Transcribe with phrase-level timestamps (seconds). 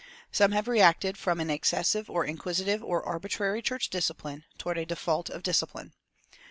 [0.31, 5.29] Some have reacted from an excessive or inquisitive or arbitrary church discipline, toward a default
[5.29, 5.93] of discipline.